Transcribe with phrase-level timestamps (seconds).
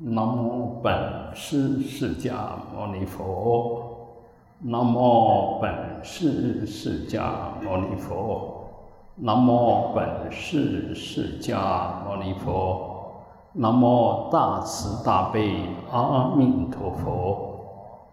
[0.00, 0.94] 南无本
[1.34, 2.30] 师释迦
[2.72, 3.82] 牟尼佛。
[4.60, 5.74] 南无本
[6.04, 7.20] 师释迦
[7.60, 8.64] 牟尼佛。
[9.16, 13.24] 南无本师释迦牟尼佛。
[13.54, 17.58] 南无大慈大悲阿弥陀佛。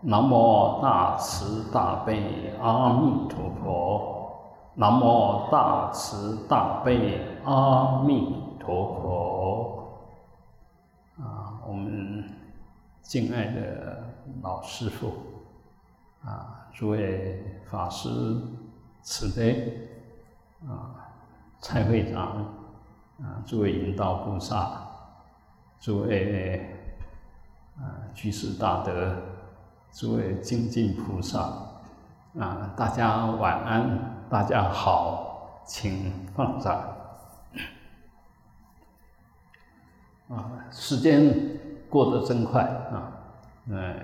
[0.02, 4.32] 南无大慈大悲阿弥陀佛。
[4.74, 9.85] 南无大慈大悲阿弥陀佛。
[11.68, 12.24] 我们
[13.02, 14.04] 敬爱的
[14.44, 15.14] 老师傅，
[16.24, 18.08] 啊，诸位法师、
[19.02, 19.90] 慈悲，
[20.68, 20.94] 啊，
[21.60, 22.38] 蔡会长，
[23.20, 24.80] 啊，诸位引导菩萨，
[25.80, 26.70] 诸位
[27.78, 29.16] 啊，居士大德，
[29.92, 31.40] 诸位精进菩萨，
[32.40, 36.92] 啊，大家晚安，大家好，请放掌。
[40.28, 41.55] 啊，时间
[41.96, 43.10] 过得真快啊！
[43.72, 43.96] 呃，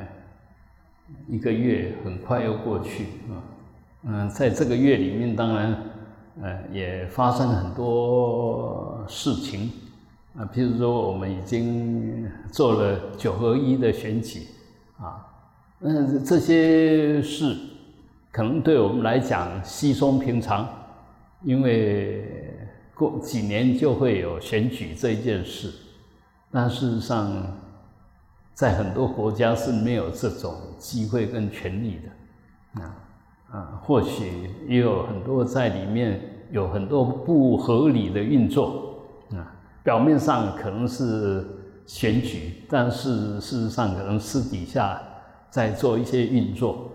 [1.27, 3.35] 一个月很快又过去啊。
[4.03, 5.75] 嗯，在这个月里面，当然，
[6.41, 9.69] 呃，也发生很多事情
[10.37, 10.47] 啊。
[10.53, 14.47] 譬如说，我们已经做了九合一的选举
[14.97, 15.27] 啊。
[15.81, 17.57] 嗯，这些事
[18.31, 20.65] 可能对我们来讲稀松平常，
[21.43, 22.55] 因为
[22.95, 25.69] 过几年就会有选举这一件事。
[26.49, 27.57] 但事实上，
[28.53, 32.95] 在很多国家是没有这种机会跟权利的，啊
[33.51, 36.21] 啊，或许也有很多在里面
[36.51, 38.99] 有很多不合理的运作，
[39.31, 41.45] 啊，表面上可能是
[41.85, 45.01] 选举，但是事实上可能私底下
[45.49, 46.89] 在做一些运作，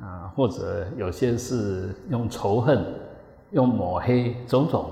[0.00, 2.84] 啊，或者有些是用仇恨、
[3.50, 4.90] 用抹黑种种，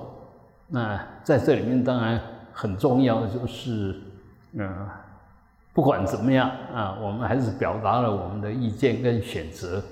[0.68, 2.20] 那在这里面当然。
[2.52, 4.02] 很重要的就是，
[4.52, 4.86] 嗯，
[5.72, 9.82] 不管怎么样啊，我们还是表达了我们的意见跟选择，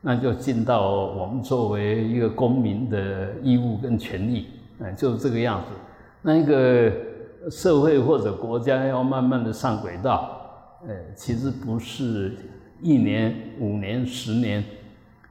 [0.00, 4.48] 那就尽到我们作为一个公民的义务跟权利，
[4.82, 5.68] 哎，就是这个样子。
[6.20, 6.92] 那一个
[7.50, 10.38] 社会或者国家要慢慢的上轨道，
[10.86, 12.36] 呃，其实不是
[12.80, 14.62] 一年、五年、十年，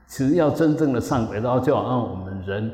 [0.06, 2.70] 其实要真正的上轨道，就要让我们人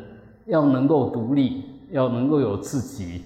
[0.46, 3.22] 要能够独立，要能够有自己。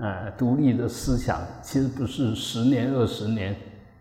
[0.00, 3.54] 呃，独立的思想其实不是十年、二十年，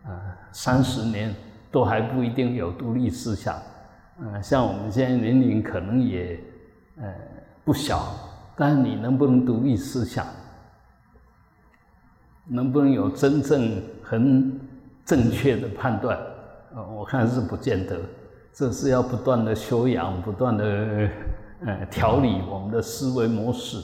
[0.05, 0.11] 呃，
[0.53, 1.35] 三十年
[1.69, 3.57] 都还不一定有独立思想。
[4.21, 6.39] 呃，像我们现在年龄可能也
[7.01, 7.13] 呃
[7.65, 8.13] 不小，
[8.55, 10.25] 但你能不能独立思想，
[12.45, 14.57] 能不能有真正很
[15.03, 16.17] 正确的判断？
[16.73, 17.99] 呃，我看是不见得。
[18.53, 21.09] 这是要不断的修养，不断的
[21.65, 23.77] 呃调理我们的思维模式。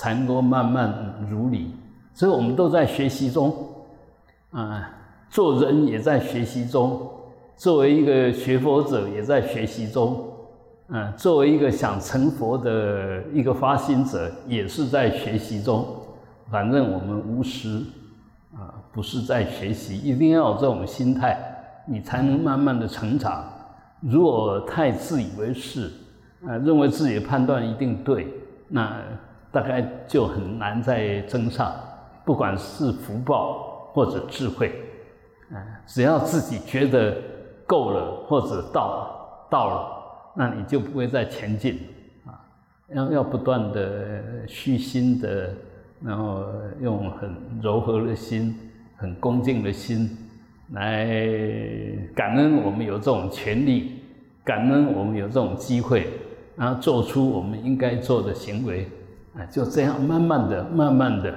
[0.00, 1.74] 才能够慢慢如理，
[2.14, 3.54] 所以我们都在学习中，
[4.50, 4.90] 啊，
[5.28, 7.06] 做人也在学习中，
[7.54, 10.26] 作为一个学佛者也在学习中，
[10.88, 15.86] 啊，作为一个想成佛的一个发心者也是在学习中。
[16.50, 17.82] 反正我们无时
[18.54, 21.36] 啊，不是在学习，一定要有这种心态，
[21.86, 23.44] 你才能慢慢的成长。
[24.00, 25.90] 如果太自以为是，
[26.46, 28.26] 啊，认为自己的判断一定对，
[28.66, 28.96] 那。
[29.52, 31.74] 大概就很难再增上，
[32.24, 34.68] 不管是福报或者智慧，
[35.50, 37.16] 啊，只要自己觉得
[37.66, 40.02] 够了或者到到了，
[40.36, 41.80] 那你就不会再前进，
[42.24, 42.38] 啊，
[42.94, 45.52] 要要不断的虚心的，
[46.00, 46.44] 然后
[46.80, 48.56] 用很柔和的心、
[48.96, 50.16] 很恭敬的心
[50.72, 51.06] 来
[52.14, 54.04] 感恩我们有这种权利，
[54.44, 56.06] 感恩我们有这种机会，
[56.54, 58.88] 然后做出我们应该做的行为。
[59.34, 61.34] 啊，就这样慢慢的、慢慢的，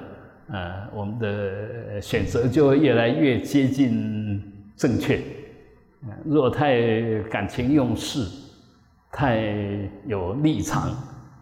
[0.50, 4.42] 呃，我们的选择就会越来越接近
[4.76, 5.22] 正确。
[6.26, 8.28] 如果太感情用事、
[9.12, 9.48] 太
[10.08, 10.90] 有立场，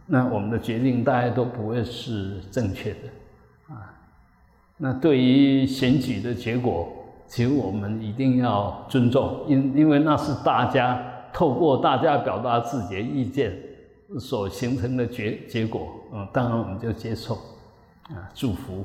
[0.06, 3.74] 那我们的决定大家都不会是正确的。
[3.74, 3.96] 啊，
[4.78, 6.92] 那对于选举的结果，
[7.28, 11.02] 其实我们一定要尊重，因因为那是大家
[11.32, 13.54] 透过大家表达自己的意见。
[14.20, 17.36] 所形成的结结果，嗯，当然我们就接受，
[18.10, 18.84] 啊，祝福，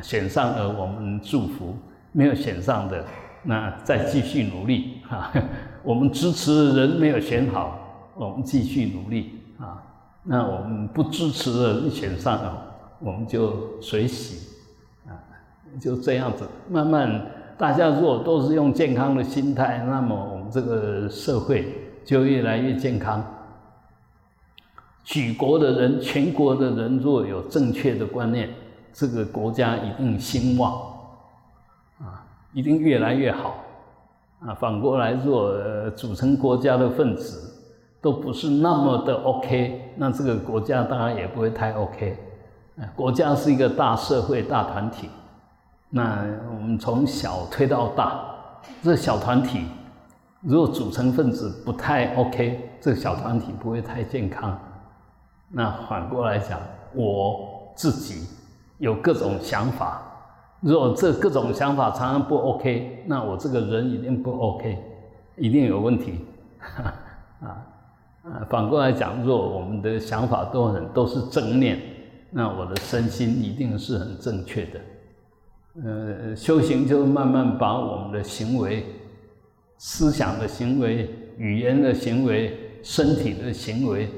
[0.00, 1.74] 选上了我们祝福，
[2.12, 3.04] 没有选上的，
[3.42, 5.32] 那再继续努力，哈，
[5.82, 9.82] 我们支持的人没有选好，我们继续努力，啊，
[10.22, 14.48] 那我们不支持的人选上了，我们就随喜，
[15.08, 15.10] 啊，
[15.80, 17.26] 就这样子，慢慢
[17.56, 23.24] 大家如果都是用健康的心态，那么我们这个社会就越来越健康。
[25.08, 28.50] 举国的人，全国的人，若有正确的观念，
[28.92, 30.70] 这个国家一定兴旺，
[31.98, 32.22] 啊，
[32.52, 33.54] 一定越来越好。
[34.40, 35.58] 啊，反过来，若
[35.92, 37.54] 组成国家的分子
[38.02, 42.14] 都不是那么的 OK，那这个国家当然也不会太 OK。
[42.94, 45.08] 国家是一个大社会、大团体，
[45.88, 46.22] 那
[46.54, 48.20] 我们从小推到大，
[48.82, 49.62] 这小团体
[50.42, 54.56] 如果组成分子不太 OK，这小团体不会太健康。
[55.50, 56.60] 那反过来讲，
[56.94, 58.26] 我自己
[58.78, 60.02] 有各种想法。
[60.60, 64.76] 如果这各种想法常常不 OK，那我这个人一定不 OK，
[65.36, 66.24] 一定有问题，
[67.40, 67.64] 啊
[68.24, 68.46] 啊！
[68.50, 71.80] 反过来讲，若我们的想法都很都是正念，
[72.30, 74.80] 那我的身心一定是很正确的。
[75.84, 78.84] 呃，修行就慢慢把我们的行为、
[79.76, 81.08] 思想的行为、
[81.38, 84.08] 语言的行为、身体的行为，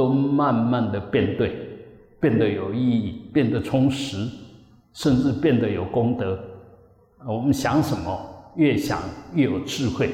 [0.00, 1.48] 都慢慢的变对，
[2.18, 4.26] 变得有意义，变得充实。
[4.92, 6.36] 甚至变得有功德。
[7.24, 8.20] 我们想什么，
[8.56, 8.98] 越想
[9.32, 10.08] 越有智慧；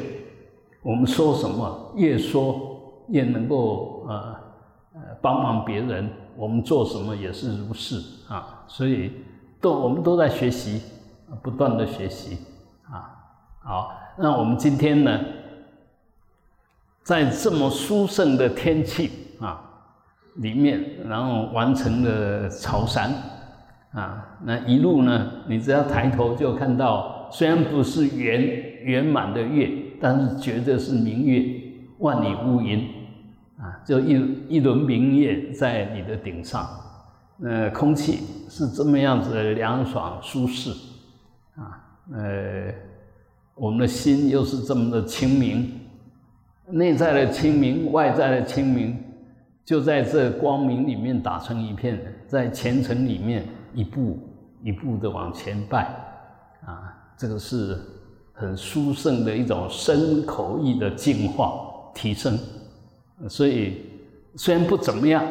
[0.83, 4.15] 我们说什么，越说越能够呃
[4.97, 6.11] 呃帮忙别人。
[6.37, 7.97] 我们做什么也是如是
[8.29, 8.65] 啊。
[8.69, 9.13] 所以
[9.63, 10.83] 都我们都在学习，
[11.43, 12.37] 不断的学习
[12.83, 13.17] 啊。
[13.65, 15.19] 好，那我们今天呢，
[17.03, 19.11] 在这么殊胜的天气
[19.41, 19.66] 啊
[20.37, 23.13] 里面，然后完成了朝山。
[23.93, 25.31] 啊，那一路呢？
[25.49, 28.43] 你只要抬头就看到，虽然不是圆
[28.83, 31.43] 圆满的月，但是绝对是明月，
[31.99, 32.81] 万里无云，
[33.57, 36.69] 啊，就一一轮明月在你的顶上，
[37.43, 38.19] 呃，空气
[38.51, 40.71] 是这么样子的凉爽舒适，
[41.55, 41.81] 啊，
[42.13, 42.71] 呃，
[43.55, 45.73] 我们的心又是这么的清明，
[46.69, 48.95] 内在的清明，外在的清明，
[49.67, 53.47] 就在这光明里面打成一片，在虔诚里面。
[53.75, 54.19] 一步
[54.63, 55.83] 一步的往前拜，
[56.65, 57.79] 啊，这个是
[58.33, 61.61] 很殊胜的一种身口意的净化
[61.95, 62.39] 提升。
[63.29, 63.83] 所以
[64.35, 65.23] 虽然不怎么样，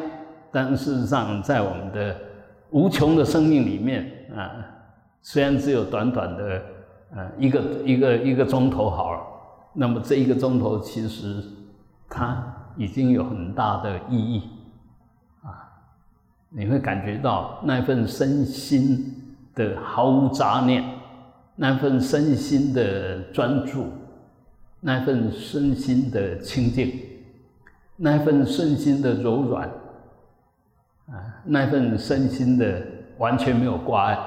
[0.52, 2.16] 但事实上在我们的
[2.70, 4.54] 无穷的生命里面啊，
[5.24, 6.62] 虽然只有短短的
[7.16, 9.22] 呃一个一个一个钟头好了，
[9.74, 11.44] 那么这一个钟头其实
[12.08, 14.44] 它已经有很大的意义。
[15.44, 15.72] 啊
[16.50, 19.13] 你会感觉到那份身心
[19.54, 20.83] 的毫无杂念，
[21.56, 23.88] 那份身心的专注，
[24.80, 26.98] 那份身心的清净，
[27.98, 29.68] 那份身心的柔软，
[31.07, 31.13] 啊，
[31.44, 32.81] 那份身心的
[33.18, 34.18] 完全没有挂碍。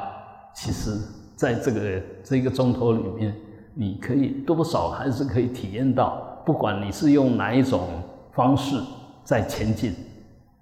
[0.54, 0.98] 其实，
[1.34, 3.34] 在这个这个钟头里面，
[3.72, 7.88] 你可以多少还是可以体验到，不管你是用哪一种
[8.38, 8.80] 方式
[9.24, 9.92] 在前进。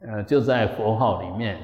[0.01, 1.59] 呃，就在佛号里面，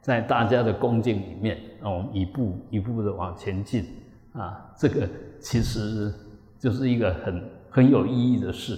[0.00, 3.84] 在大家的恭敬里面，让我们一步一步的往前进，
[4.32, 5.08] 啊，这个
[5.40, 6.12] 其实
[6.58, 8.76] 就是一个很很有意义的事。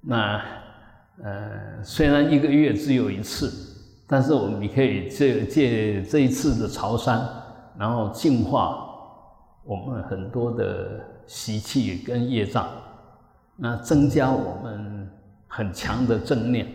[0.00, 0.40] 那
[1.22, 3.50] 呃，虽然一个月只有一次，
[4.06, 7.20] 但是我们你可以借借这一次的朝山，
[7.76, 8.86] 然后净化
[9.64, 12.68] 我们很多的习气跟业障，
[13.56, 15.10] 那增加我们
[15.48, 16.66] 很强的正念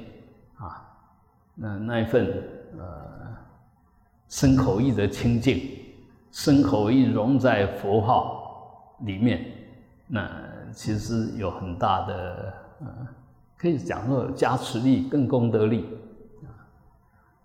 [0.56, 0.82] 啊。
[1.56, 2.26] 那那一份
[2.78, 2.84] 呃
[4.28, 5.62] 身口意的清净，
[6.32, 9.46] 身口意融在佛号里面，
[10.08, 10.30] 那
[10.74, 12.88] 其实有很大的呃，
[13.58, 15.86] 可以讲说加持力跟功德力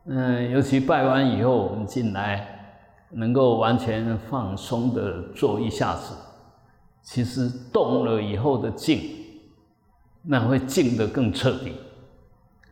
[0.06, 2.46] 嗯，尤其拜完以后，我们进来
[3.10, 6.14] 能够完全放松的坐一下子，
[7.02, 9.00] 其实动了以后的静，
[10.26, 11.70] 那会静得更彻底。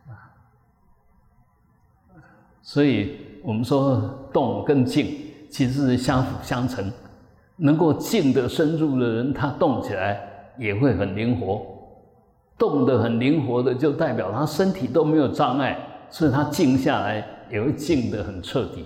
[0.07, 0.13] 啊
[2.61, 5.05] 所以我们说动跟静
[5.49, 6.91] 其实是相辅相成，
[7.57, 10.19] 能够静得深入的人，他动起来
[10.57, 11.63] 也会很灵活，
[12.57, 15.77] 动得很灵活的就代表他身体都没有障碍，
[16.09, 18.85] 所以他静下来也会静得很彻底。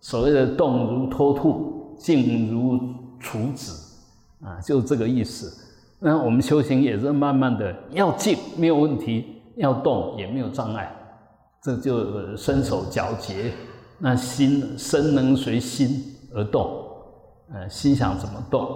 [0.00, 2.78] 所谓的动如脱兔，静如
[3.20, 3.98] 处子，
[4.42, 5.67] 啊，就是这个意思。
[6.00, 10.94] 那我们修行也是慢慢的，要静没有问题，要动也没有障碍。
[11.60, 13.52] 这就身手矫捷，
[13.98, 16.84] 那心身能随心而动，
[17.52, 18.68] 呃，心想怎么动，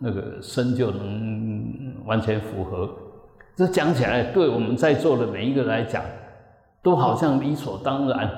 [0.00, 2.90] 那个身就能完全符合。
[3.54, 6.02] 这讲起来，对我们在座的每一个来讲，
[6.82, 8.30] 都好像理所当然。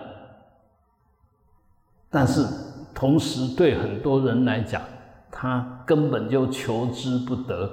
[2.10, 2.46] 但是
[2.94, 4.82] 同时，对很多人来讲，
[5.30, 7.70] 他根本就求之不得。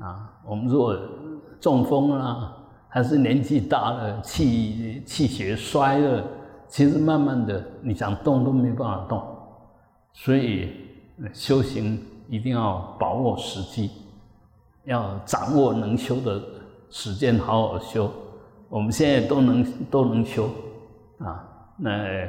[0.00, 0.98] 啊，我们如果
[1.60, 2.56] 中风了。
[2.92, 6.24] 还是年纪大了，气气血衰了，
[6.66, 9.22] 其实慢慢的，你想动都没办法动。
[10.12, 10.70] 所以，
[11.32, 13.92] 修行一定要把握时机，
[14.86, 16.42] 要掌握能修的
[16.90, 18.10] 时间，好好修。
[18.68, 20.50] 我们现在都能都能修
[21.20, 22.28] 啊，那呃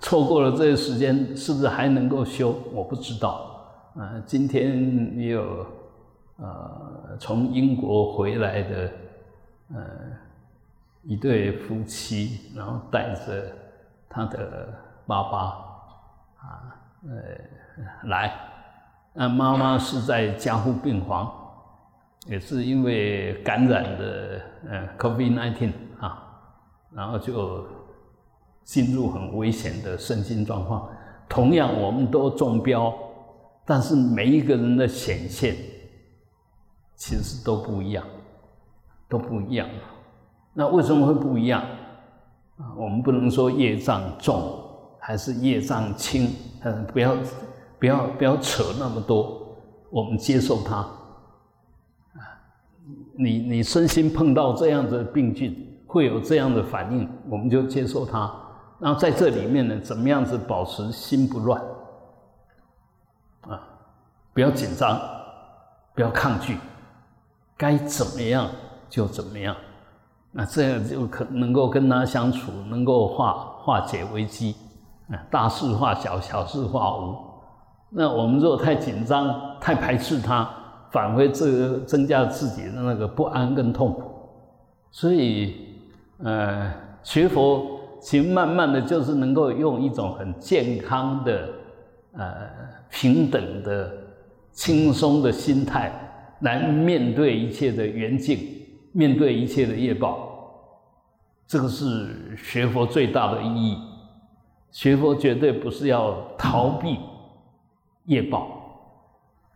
[0.00, 2.52] 错过了这些时间，是不是还能够修？
[2.72, 3.52] 我不知道。
[3.94, 5.64] 啊，今天也有
[6.36, 8.92] 呃从英国回来的
[9.74, 9.80] 呃
[11.02, 13.52] 一对夫妻，然后带着
[14.08, 14.68] 他的
[15.06, 15.38] 爸爸
[16.38, 16.76] 啊
[17.08, 18.32] 呃来，
[19.12, 21.42] 那妈妈是在加护病房。
[22.28, 26.26] 也是因为感染的呃 COVID-19 啊，
[26.92, 27.64] 然后就
[28.64, 30.88] 进入很危险的身心状况。
[31.28, 32.92] 同样，我们都中标，
[33.64, 35.54] 但是每一个人的显现
[36.96, 38.04] 其实都不一样，
[39.08, 39.68] 都不一样。
[40.52, 41.62] 那为什么会不一样？
[42.58, 44.58] 啊，我们不能说业障重
[44.98, 46.30] 还是业障轻，
[46.62, 47.14] 嗯，不要
[47.78, 49.54] 不要不要扯那么多，
[49.90, 50.76] 我们接受它。
[50.76, 50.88] 啊
[53.18, 58.30] 你你身心碰到这样的病菌，会有这样的反应，我们就接受它。
[58.78, 61.62] 然后在这里面呢，怎么样子保持心不乱？
[63.42, 63.60] 啊，
[64.34, 65.00] 不要紧张，
[65.94, 66.58] 不要抗拒，
[67.56, 68.48] 该怎么样
[68.88, 69.56] 就怎么样。
[70.32, 74.54] 那这样就可能够跟他相处，能够化化解危机。
[75.08, 77.16] 啊，大事化小，小事化无。
[77.90, 80.48] 那我们如果太紧张，太排斥他。
[80.92, 84.02] 反而这增加自己的那个不安跟痛苦，
[84.90, 85.54] 所以，
[86.22, 86.72] 呃，
[87.02, 91.48] 学佛其实慢慢的就是能够用一种很健康的、
[92.16, 92.48] 呃
[92.88, 93.92] 平等的、
[94.52, 95.92] 轻松的心态
[96.40, 98.38] 来面对一切的缘境，
[98.92, 100.28] 面对一切的业报，
[101.46, 103.76] 这个是学佛最大的意义。
[104.70, 106.98] 学佛绝对不是要逃避
[108.04, 108.48] 业报，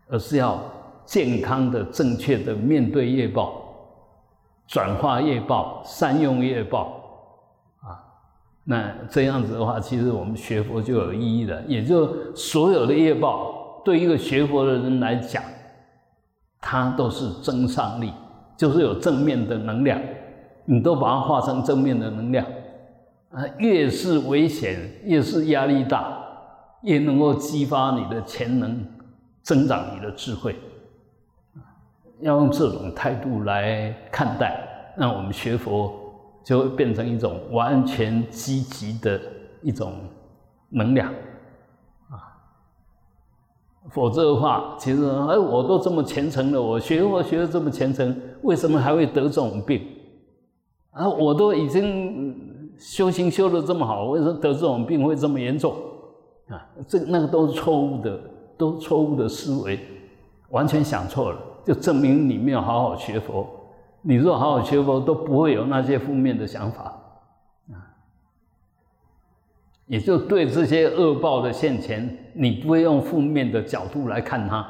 [0.07, 0.59] 而是要。
[1.03, 3.61] 健康的、正确的面对业报，
[4.67, 6.93] 转化业报，善用业报，
[7.81, 7.99] 啊，
[8.63, 11.61] 那这样子的话，其实我们学佛就有意义了。
[11.63, 15.43] 也就所有的业报，对一个学佛的人来讲，
[16.61, 18.13] 它都是增上力，
[18.55, 19.99] 就是有正面的能量，
[20.65, 22.45] 你都把它化成正面的能量，
[23.31, 26.17] 啊，越是危险，越是压力大，
[26.83, 28.85] 越能够激发你的潜能，
[29.41, 30.55] 增长你的智慧。
[32.19, 34.63] 要用这种态度来看待，
[34.95, 35.91] 那我们学佛
[36.43, 39.19] 就会变成一种完全积极的
[39.63, 39.93] 一种
[40.69, 41.11] 能量。
[43.89, 49.81] 否则的话，其实哎，我都这么虔诚了，我学佛学的这么虔诚，为什么还会得这种病？
[50.91, 52.35] 啊，我都已经
[52.77, 55.73] 修行修的这么好，为什么得这种病会这么严重？
[56.49, 58.19] 啊，这那个都是错误的，
[58.57, 59.79] 都是错误的思维，
[60.49, 61.39] 完全想错了。
[61.65, 63.47] 就证明你没有好好学佛。
[64.03, 67.00] 你若好好学佛，都不会有那些负面的想法。
[69.91, 74.65] 也就对这些恶报的现前，你不会用负面的角度来看它，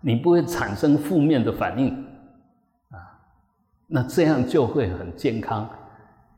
[0.00, 1.92] 你不会产生负面的反应
[2.88, 2.96] 啊。
[3.86, 5.68] 那这样就会很健康，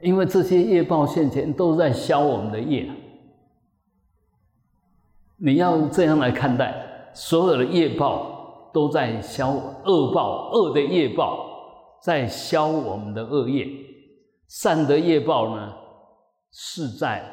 [0.01, 2.91] 因为这些业报现前都在消我们的业。
[5.37, 6.75] 你要这样来看待
[7.15, 8.35] 所有的业报。
[8.73, 9.53] 都在消
[9.87, 11.47] 恶报，恶的业报
[12.03, 13.67] 在消我们的恶业，
[14.49, 15.73] 善的业报呢
[16.53, 17.25] 是在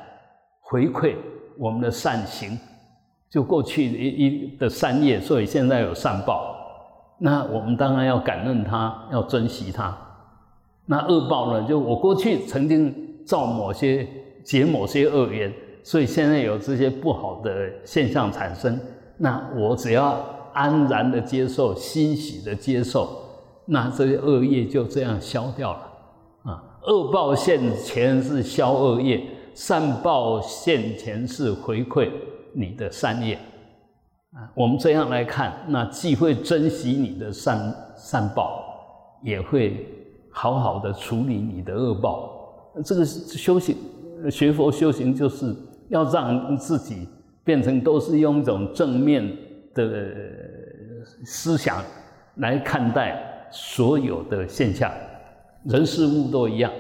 [0.73, 1.15] 回馈
[1.59, 2.57] 我们的善行。
[3.29, 6.55] 就过去一一的善业，所以现在有善报。
[7.19, 9.95] 那我们当然要感恩它，要珍惜它。
[10.87, 11.67] 那恶报呢？
[11.67, 14.07] 就我过去曾经造某些
[14.43, 15.53] 结某些恶缘，
[15.83, 18.79] 所以现在有这些不好的现象产生。
[19.17, 20.19] 那我只要。
[20.53, 23.09] 安然的接受，欣喜的接受，
[23.65, 25.79] 那这些恶业就这样消掉了。
[26.43, 29.19] 啊，恶报现前是消恶业，
[29.53, 32.09] 善报现前是回馈
[32.53, 33.35] 你的善业。
[34.33, 38.63] 啊，我们这样来看，那既会珍惜你的善善报，
[39.21, 39.87] 也会
[40.31, 42.73] 好好的处理你的恶报。
[42.83, 43.77] 这个修行
[44.31, 45.55] 学佛修行，就是
[45.89, 47.07] 要让自己
[47.43, 49.35] 变成都是用一种正面。
[49.75, 50.07] 的
[51.25, 51.83] 思想
[52.35, 54.93] 来看待所有的现象，
[55.63, 56.71] 人事物都一样，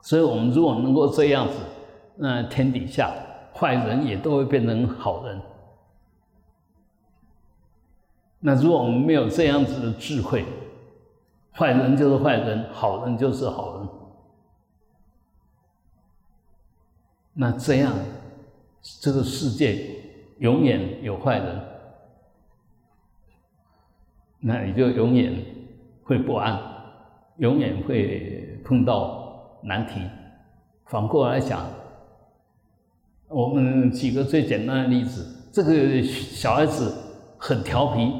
[0.00, 1.54] 所以我们如果能够这样子，
[2.16, 3.12] 那天底下
[3.54, 5.40] 坏人也都会变成好人。
[8.40, 10.44] 那如果我们没有这样子的智慧，
[11.52, 13.88] 坏人就是坏人，好人就是好人，
[17.34, 17.92] 那这样
[19.00, 19.96] 这个世界。
[20.38, 21.60] 永远有坏人，
[24.38, 25.34] 那你就永远
[26.04, 26.56] 会不安，
[27.38, 29.17] 永远会碰到
[29.62, 30.00] 难题。
[30.86, 31.66] 反过来讲，
[33.28, 36.92] 我们举个最简单的例子：这个小孩子
[37.36, 38.12] 很调皮，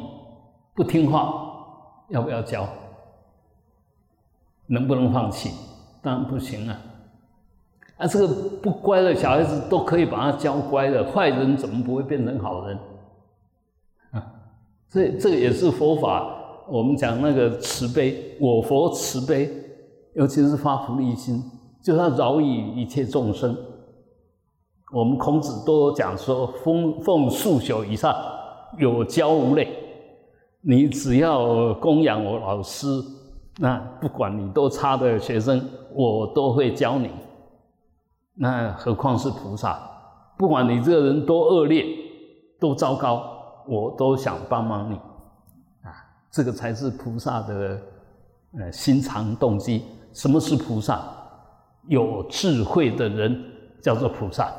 [0.74, 1.32] 不听话，
[2.08, 2.68] 要不要教？
[4.66, 5.50] 能不能放弃？
[6.02, 6.78] 当然不行啊！
[7.96, 8.28] 啊，这个
[8.62, 12.78] 不乖的小孩子都可以把他教乖的，坏人怎么不会变成好人？
[14.10, 14.26] 啊，
[14.90, 16.34] 这这个也是佛法。
[16.68, 19.50] 我们讲那个慈悲，我佛慈悲，
[20.14, 21.42] 尤其是发菩提心，
[21.82, 22.46] 就要饶益
[22.76, 23.56] 一切众生。
[24.92, 28.14] 我们孔子都讲说，奉奉数朽以上，
[28.78, 29.68] 有教无类。
[30.60, 32.86] 你只要供养我老师。
[33.60, 35.60] 那不管你多差的学生，
[35.92, 37.10] 我都会教你。
[38.34, 39.78] 那何况是菩萨？
[40.36, 41.84] 不管你这个人多恶劣、
[42.60, 43.22] 多糟糕，
[43.66, 44.94] 我都想帮忙你。
[45.82, 45.90] 啊，
[46.30, 47.80] 这个才是菩萨的
[48.58, 49.82] 呃心肠动机。
[50.18, 51.00] 什么是菩萨？
[51.86, 53.40] 有智慧的人
[53.80, 54.52] 叫做菩萨。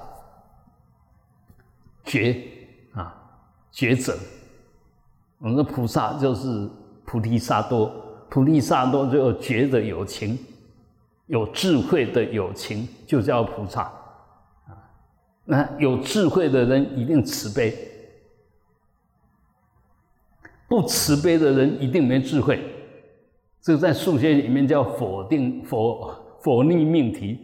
[2.05, 2.41] 觉
[2.93, 3.13] 啊，
[3.69, 4.17] 觉者。
[5.37, 6.69] 我们的菩萨就是
[7.05, 7.93] 菩提萨多。
[8.29, 10.39] 菩提萨多就觉得有情，
[11.25, 13.81] 有智慧的有情就叫菩萨
[14.65, 14.79] 啊。
[15.43, 17.75] 那有智慧的人一定慈悲，
[20.69, 22.77] 不慈悲的人一定没智慧。
[23.61, 26.09] 这个在数学里面叫否定否
[26.41, 27.37] 否逆命题。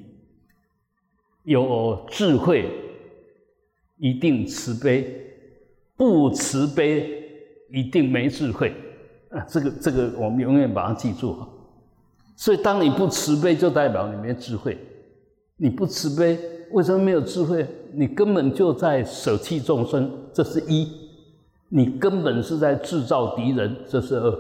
[1.43, 2.72] 有智慧
[3.98, 5.05] 一定慈悲，
[5.95, 7.24] 不慈悲
[7.72, 8.74] 一定没智慧。
[9.29, 11.38] 啊，这个这个，我们永远把它记住。
[12.36, 14.77] 所以，当你不慈悲，就代表你没智慧。
[15.57, 16.39] 你不慈悲，
[16.72, 17.65] 为什么没有智慧？
[17.93, 20.88] 你根本就在舍弃众生，这是一；
[21.69, 24.31] 你根本是在制造敌人，这是二；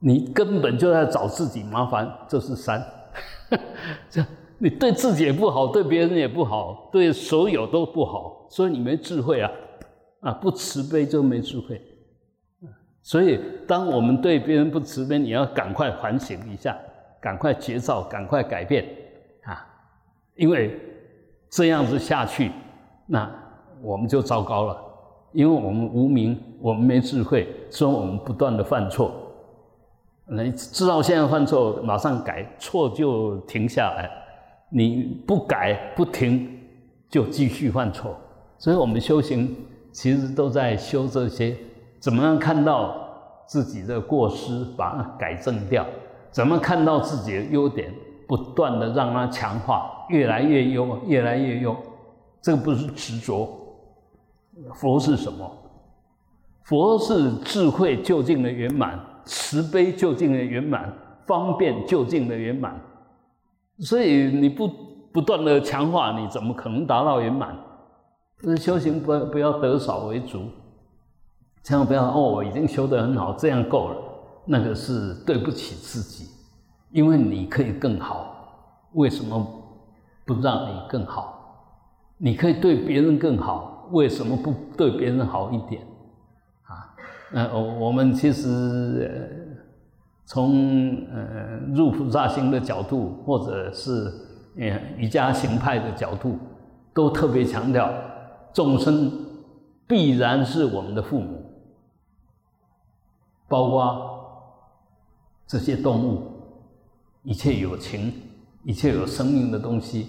[0.00, 2.82] 你根本就在找自己麻烦，这是三。
[4.10, 4.24] 这
[4.58, 9.50] 你对自己也不好，对别人也不好，对所有都不好，所以你没智慧啊！
[10.20, 11.80] 啊，不慈悲就没智慧。
[13.02, 16.76] 所以，当我们对别人不慈悲，你要赶快反省一下，
[17.20, 18.84] 赶快觉照，赶快改变
[19.44, 19.66] 啊！
[20.36, 20.78] 因为
[21.50, 22.52] 这样子下去，
[23.06, 23.30] 那
[23.82, 24.76] 我们就糟糕了。
[25.32, 29.14] 因为我们无名，我们没智慧，所以我们不断的犯错。
[30.32, 34.08] 你知道现在犯错，马上改错就停下来；
[34.70, 36.48] 你不改不停，
[37.08, 38.16] 就继续犯错。
[38.56, 39.56] 所以我们修行
[39.90, 41.56] 其实都在修这些。
[41.98, 42.94] 怎么样看到
[43.44, 45.84] 自己的过失，把它改正掉？
[46.30, 47.92] 怎么看到自己的优点，
[48.28, 51.76] 不断的让它强化，越来越优，越来越优？
[52.40, 53.48] 这个不是执着。
[54.74, 55.50] 佛是什么？
[56.62, 58.98] 佛是智慧究竟的圆满，
[59.30, 60.92] 慈悲究竟的圆满，
[61.24, 62.74] 方便究竟的圆满。
[63.78, 64.68] 所以你不
[65.12, 67.56] 不断的强化，你怎么可能达到圆满？
[68.42, 70.42] 就是修行不不要得少为主。
[71.62, 72.20] 千万不要哦！
[72.20, 73.96] 我已经修得很好，这样够了。
[74.46, 76.24] 那个是对不起自己，
[76.90, 78.34] 因为你可以更好。
[78.94, 79.38] 为什么
[80.26, 81.38] 不让你更好？
[82.18, 85.86] 你可以对别人更好，为什么不对别人好一点？
[87.32, 88.48] 呃，我我们其实
[89.08, 89.64] 呃
[90.24, 94.12] 从呃入菩萨行的角度，或者是
[94.58, 96.38] 呃瑜伽行派的角度，
[96.92, 97.92] 都特别强调
[98.52, 99.12] 众生
[99.86, 101.44] 必然是我们的父母。
[103.48, 104.08] 包括
[105.46, 106.22] 这些动物，
[107.24, 108.12] 一切有情、
[108.64, 110.08] 一切有生命的东西，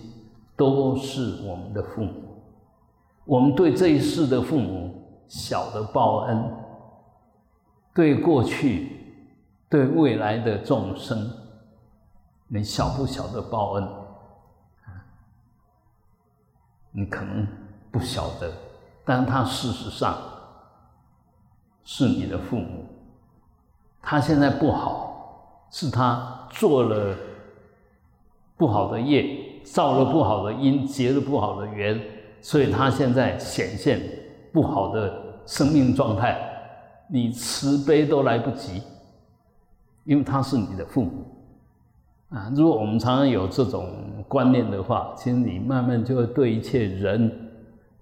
[0.56, 2.14] 都是我们的父母。
[3.26, 4.94] 我们对这一世的父母
[5.28, 6.44] 小的报恩，
[7.94, 8.90] 对过去、
[9.70, 11.30] 对未来的众生，
[12.48, 13.88] 你晓不晓得报恩？
[16.94, 17.48] 你可能
[17.92, 18.52] 不晓得，
[19.06, 20.18] 但他事实上
[21.84, 22.86] 是你的父母。
[24.02, 27.16] 他现在不好，是他做了
[28.58, 32.02] 不好的业，造了不好的因，结了不好的缘，
[32.42, 34.02] 所以他现在显现
[34.52, 36.51] 不好的生命状态。
[37.12, 38.82] 你慈悲都来不及，
[40.06, 41.26] 因为他是你的父母
[42.30, 42.52] 啊。
[42.56, 43.90] 如果我们常常有这种
[44.28, 47.32] 观念的话，其实你慢慢就会对一切人，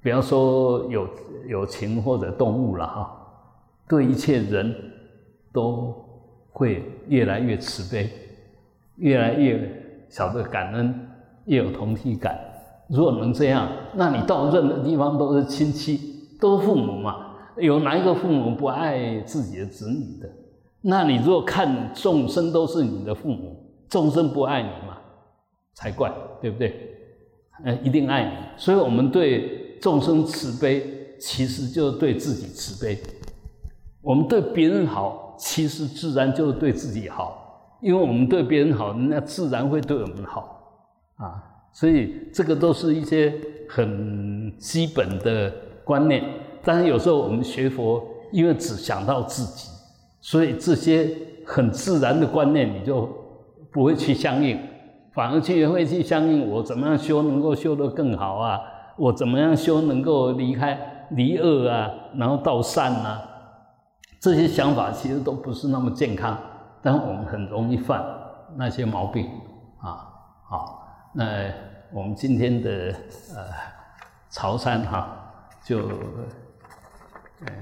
[0.04, 1.10] 不要说有
[1.48, 3.18] 有情或者动物了哈，
[3.88, 4.76] 对一切人。
[5.52, 5.96] 都
[6.52, 8.08] 会越来越慈悲，
[8.98, 10.94] 越来越晓得感恩，
[11.46, 12.40] 越有同体感，
[12.88, 17.29] 如果能这样，那你到任何地方都是亲戚，都是父母嘛。
[17.60, 20.30] 有哪一个父母不爱自己的子女的？
[20.82, 24.98] 那你如果看众生都是你的父母，众生不爱你嘛，
[25.74, 26.74] 才怪，对不对？
[27.66, 28.32] 呃，一定爱你。
[28.56, 32.98] 所以我们对众生慈悲，其实就是对自己慈悲。
[34.02, 41.44] 我们对别人好，其实自然就是对自己好，因为我们对别人好，那自然会对我们好啊。
[41.74, 43.34] 所以这个都是一些
[43.68, 46.24] 很基本的观念。
[46.72, 48.00] 但是有时候我们学佛，
[48.32, 49.72] 因为只想到自己，
[50.22, 51.10] 所以这些
[51.44, 53.10] 很自然的观念你就
[53.72, 54.56] 不会去相应，
[55.12, 56.48] 反而去会去相应。
[56.48, 58.62] 我怎么样修能够修得更好啊？
[58.98, 63.20] 我怎么样修能够离开离恶啊，然后到善啊？
[64.20, 66.38] 这些想法其实都不是那么健康，
[66.84, 68.06] 但我们很容易犯
[68.56, 69.28] 那些毛病
[69.82, 70.06] 啊。
[70.48, 71.52] 好，那
[71.92, 72.94] 我们今天的
[73.36, 73.44] 呃
[74.30, 75.18] 潮汕哈
[75.66, 75.80] 就。
[77.46, 77.54] 呃，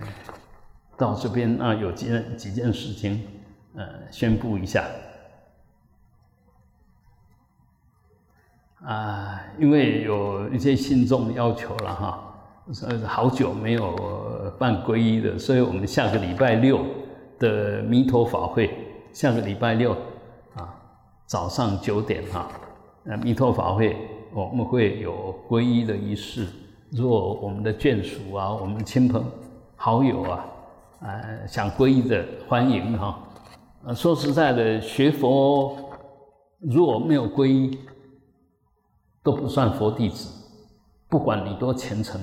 [0.98, 3.22] 到这边啊，有几件几件事情，
[3.76, 4.84] 呃，宣布一下。
[8.84, 12.36] 啊，因为有一些信众要求了哈，
[12.88, 16.84] 呃，好久没有办皈依的，所以我们下个礼拜六
[17.38, 18.70] 的弥陀法会，
[19.14, 19.92] 下个礼拜六
[20.56, 20.74] 啊，
[21.26, 22.50] 早上九点哈，
[23.06, 23.96] 呃，弥陀法会
[24.34, 26.48] 我们会有皈依的仪式，
[26.92, 29.24] 如果我们的眷属啊，我们亲朋。
[29.80, 30.46] 好友啊，
[31.02, 33.20] 呃，想皈依的欢迎哈。
[33.84, 35.78] 呃，说实在的，学佛
[36.60, 37.78] 如果没有皈依，
[39.22, 40.30] 都不算佛弟子。
[41.08, 42.20] 不管你多虔诚，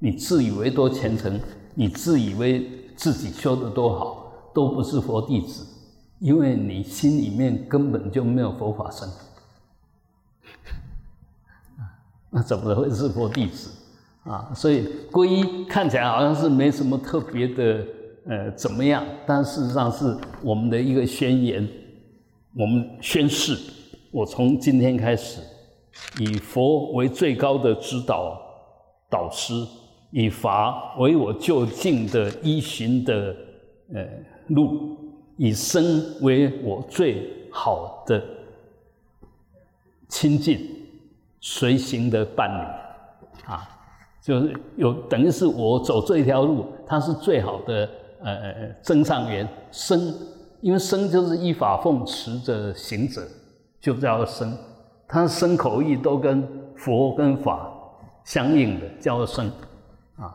[0.00, 1.40] 你自以为多虔诚，
[1.74, 5.64] 你自以为自己修得多好，都不是佛弟子，
[6.18, 9.08] 因为你心里面根本就没有佛法生。
[12.30, 13.70] 那怎么会是佛弟子？
[14.24, 17.86] 啊，所以皈依看起来好像是没什么特别的，
[18.26, 19.02] 呃，怎么样？
[19.26, 21.66] 但事实上是我们的一个宣言，
[22.54, 23.56] 我们宣誓：
[24.10, 25.40] 我从今天开始，
[26.18, 28.38] 以佛为最高的指导
[29.08, 29.54] 导师，
[30.10, 33.34] 以法为我就近的依循的
[33.94, 34.06] 呃
[34.48, 34.98] 路，
[35.38, 38.22] 以身为我最好的
[40.10, 40.60] 亲近
[41.40, 43.76] 随行的伴侣，啊。
[44.22, 47.88] 就是有等于是我走这一条路，它是最好的
[48.22, 50.14] 呃增上缘生，
[50.60, 53.22] 因为生就是依法奉持的行者，
[53.80, 54.54] 就叫生，
[55.08, 57.72] 他生口意都跟佛跟法
[58.24, 59.50] 相应的，叫做生
[60.16, 60.34] 啊。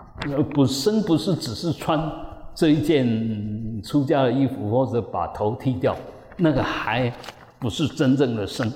[0.53, 2.11] 不生不是只是穿
[2.55, 5.95] 这一件出家的衣服，或者把头剃掉，
[6.37, 7.13] 那个还
[7.59, 8.67] 不是真正的生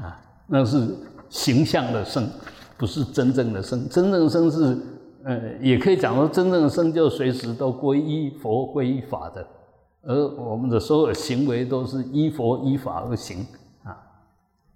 [0.00, 0.88] 啊，那是
[1.28, 2.28] 形象的生。
[2.80, 4.78] 不是真正的生，真正的生是，
[5.22, 9.46] 呃，也可以讲说，真正的生就随时都皈依佛、皈依法的，
[10.02, 13.46] 而我们的所有行为都是依佛依法而行
[13.84, 14.00] 啊。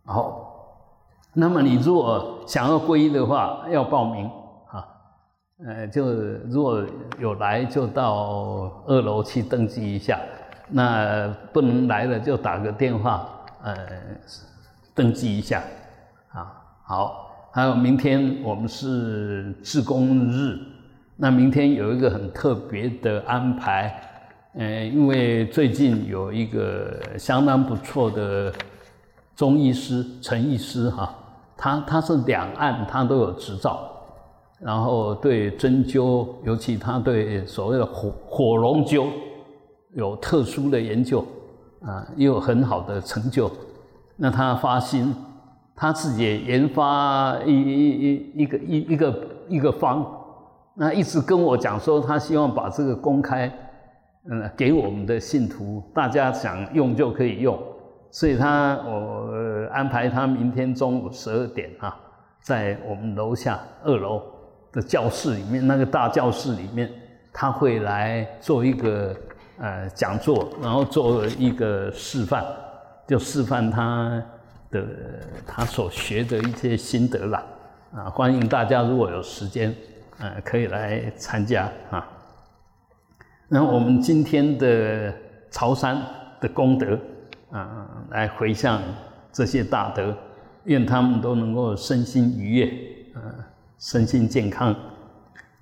[0.04, 0.84] 好，
[1.32, 4.30] 那么你如果想要皈依的话，要报名
[4.68, 4.86] 啊，
[5.66, 6.04] 呃，就
[6.50, 6.84] 如果
[7.18, 10.20] 有来就到二楼去登记一下，
[10.68, 13.26] 那不能来了就打个电话，
[13.62, 13.74] 呃，
[14.94, 15.62] 登记一下
[16.34, 16.52] 啊。
[16.84, 17.23] 好。
[17.54, 20.58] 还有明天我们是自工日，
[21.16, 23.94] 那明天有一个很特别的安排，
[24.54, 28.52] 呃，因为最近有一个相当不错的
[29.36, 31.16] 中医师陈医师哈，
[31.56, 33.88] 他他是两岸他都有执照，
[34.58, 39.06] 然后对针灸，尤其他对所谓的火火龙灸
[39.92, 41.24] 有特殊的研究，
[41.82, 43.48] 啊，也有很好的成就，
[44.16, 45.14] 那他发心。
[45.76, 50.06] 他自己也研发一一一一个一一个一个方，
[50.74, 53.52] 那一直跟我讲说，他希望把这个公开，
[54.30, 57.60] 嗯，给我们的信徒，大家想用就可以用。
[58.12, 61.96] 所以他我安排他明天中午十二点啊，
[62.40, 64.22] 在我们楼下二楼
[64.72, 66.88] 的教室里面，那个大教室里面，
[67.32, 69.12] 他会来做一个
[69.58, 72.44] 呃讲座，然后做一个示范，
[73.08, 74.22] 就示范他。
[74.74, 74.84] 的
[75.46, 77.44] 他所学的一些心得啦，
[77.94, 79.72] 啊，欢迎大家如果有时间，
[80.18, 82.04] 呃，可以来参加啊。
[83.46, 85.14] 那我们今天的
[85.48, 86.02] 潮山
[86.40, 86.98] 的功德，
[87.52, 88.82] 啊，来回向
[89.30, 90.12] 这些大德，
[90.64, 92.72] 愿他们都能够身心愉悦，
[93.14, 93.22] 呃，
[93.78, 94.74] 身心健康。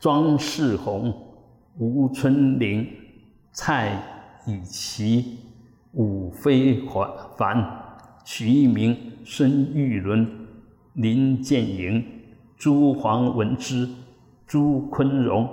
[0.01, 1.14] 庄世宏、
[1.79, 2.88] 吴春玲、
[3.53, 3.94] 蔡
[4.46, 5.38] 以奇、
[5.92, 6.83] 武飞
[7.37, 7.82] 凡。
[8.24, 10.24] 徐一鸣、孙玉伦、
[10.94, 12.04] 林建营、
[12.56, 13.88] 朱黄文之、
[14.46, 15.48] 朱坤荣、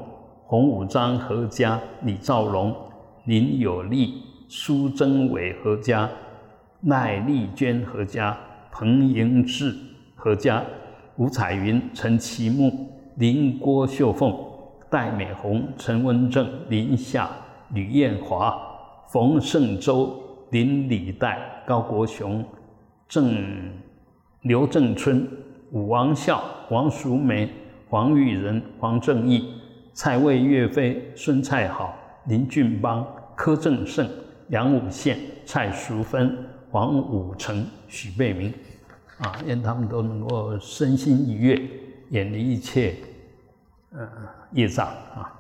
[0.46, 2.76] 洪武章何家、李兆龙、
[3.26, 6.08] 林有利、苏贞伟何家、
[6.84, 8.38] 赖丽娟何家、
[8.72, 9.76] 彭迎志
[10.16, 10.64] 何家、
[11.18, 14.32] 吴彩云、陈其木、林郭秀凤、
[14.92, 17.28] 戴美红、陈文正、林夏、
[17.74, 18.56] 吕艳华、
[19.08, 22.46] 冯胜洲、林李代、高国雄、
[23.10, 23.74] 郑
[24.44, 25.28] 刘正春、
[25.72, 27.52] 武王孝、王淑梅、
[27.90, 29.52] 黄玉仁、黄正义、
[29.94, 31.96] 蔡魏岳飞、孙蔡好、
[32.28, 34.08] 林俊邦、柯正胜、
[34.50, 36.38] 杨武宪、蔡淑芬、
[36.70, 38.54] 黄武成、许贝明，
[39.18, 41.60] 啊，愿他们都能够身心愉悦，
[42.12, 42.96] 远离一切，
[43.92, 44.08] 呃，
[44.52, 45.34] 业障啊。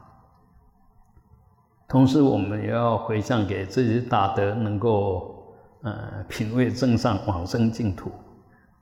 [1.88, 5.38] 同时，我们也要回向给这些大德，能够
[5.81, 8.11] 呃品味正上往生净土。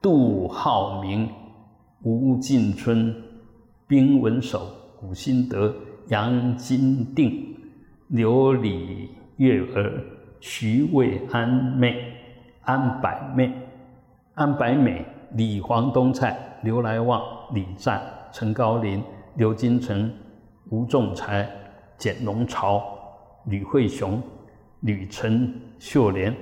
[0.02, 1.30] 杜浩明、
[2.04, 3.14] 吴进春、
[3.88, 5.74] 丁文守、古新德、
[6.08, 7.56] 杨金定、
[8.10, 10.04] 刘李月儿、
[10.40, 12.14] 徐渭安妹、
[12.62, 13.54] 安百妹、
[14.36, 17.22] 安百美、李黄东菜、刘来旺、
[17.54, 19.04] 李赞、陈高林、
[19.36, 20.12] 刘金成、
[20.70, 21.50] 吴仲才、
[21.98, 22.98] 简龙朝。
[23.48, 24.22] 吕慧雄、
[24.82, 26.36] 吕陈秀莲、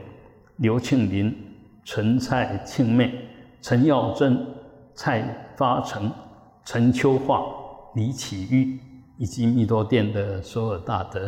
[0.58, 1.36] 刘庆林、
[1.84, 3.14] 陈蔡庆妹、
[3.62, 4.46] 陈耀珍、
[4.94, 5.24] 蔡
[5.56, 6.12] 发成、
[6.64, 7.44] 陈秋化、
[7.94, 8.80] 李启玉，
[9.18, 11.28] 以及弥陀殿的所有大德，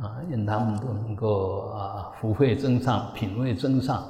[0.00, 4.04] 啊，愿他们都能够啊福慧增上，品味增上，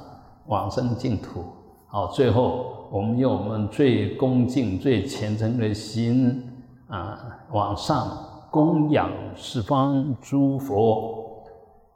[0.47, 1.43] 往生净土。
[1.87, 6.43] 好，最后我们用我们最恭敬、最虔诚的心
[6.87, 7.19] 啊，
[7.51, 8.29] 往上。
[8.51, 11.43] 供养十方诸佛，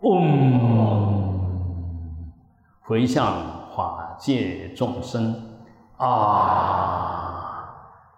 [0.02, 1.27] 嗡，
[2.88, 3.36] 回向
[3.76, 5.36] 法界众生，
[5.98, 7.68] 啊，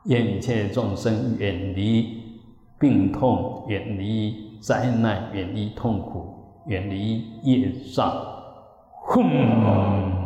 [0.04, 2.22] 愿一切众生远离
[2.78, 8.14] 病痛，远离灾难，远离痛苦，远离业障，
[8.92, 10.19] 轰。